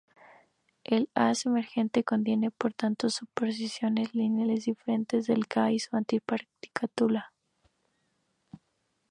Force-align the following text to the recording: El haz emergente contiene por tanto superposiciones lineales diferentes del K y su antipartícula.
El 0.83 1.11
haz 1.13 1.45
emergente 1.45 2.03
contiene 2.03 2.49
por 2.49 2.73
tanto 2.73 3.07
superposiciones 3.11 4.15
lineales 4.15 4.65
diferentes 4.65 5.27
del 5.27 5.47
K 5.47 5.73
y 5.73 5.77
su 5.79 5.95
antipartícula. 5.95 7.31